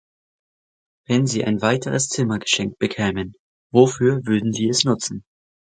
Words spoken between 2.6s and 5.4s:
bekämen, wofür würden Sie es nutzen?